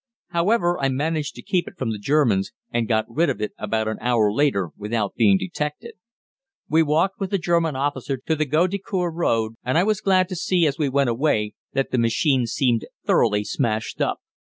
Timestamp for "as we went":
10.65-11.11